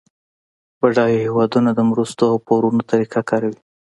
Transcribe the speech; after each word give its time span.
بډایه 0.79 1.17
هیوادونه 1.25 1.69
د 1.73 1.79
مرستو 1.89 2.23
او 2.31 2.37
پورونو 2.47 2.81
طریقه 2.91 3.21
کاروي 3.29 3.57